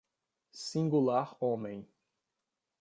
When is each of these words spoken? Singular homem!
Singular 0.63 1.23
homem! 1.39 1.87